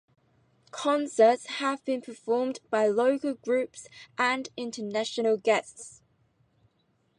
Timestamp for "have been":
1.45-2.01